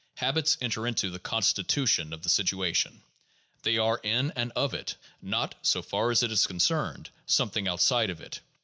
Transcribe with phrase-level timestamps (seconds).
[0.17, 3.03] Habits enter into the constitution of the situation;
[3.61, 8.09] they are in and of it, not, so far as it is concerned, something outside
[8.09, 8.39] of it.